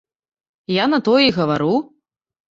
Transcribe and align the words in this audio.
Я 0.75 0.85
на 0.93 0.99
тое 1.07 1.19
і 1.27 1.35
гавару. 1.35 1.75